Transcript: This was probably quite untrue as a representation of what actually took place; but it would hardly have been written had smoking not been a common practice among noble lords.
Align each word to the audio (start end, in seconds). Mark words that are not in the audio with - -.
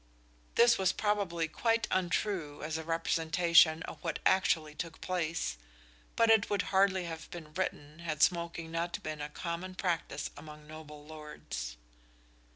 This 0.55 0.79
was 0.79 0.91
probably 0.93 1.47
quite 1.47 1.87
untrue 1.91 2.63
as 2.63 2.75
a 2.75 2.83
representation 2.83 3.83
of 3.83 4.03
what 4.03 4.17
actually 4.25 4.73
took 4.73 4.99
place; 4.99 5.59
but 6.15 6.31
it 6.31 6.49
would 6.49 6.63
hardly 6.73 7.03
have 7.03 7.29
been 7.29 7.53
written 7.53 7.99
had 7.99 8.23
smoking 8.23 8.71
not 8.71 9.03
been 9.03 9.21
a 9.21 9.29
common 9.29 9.75
practice 9.75 10.31
among 10.35 10.65
noble 10.65 11.05
lords. 11.05 11.77